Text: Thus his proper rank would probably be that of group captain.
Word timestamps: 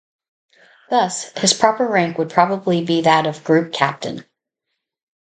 Thus 0.89 1.25
his 1.37 1.53
proper 1.53 1.85
rank 1.87 2.17
would 2.17 2.31
probably 2.31 2.83
be 2.83 3.03
that 3.03 3.27
of 3.27 3.43
group 3.43 3.71
captain. 3.71 4.25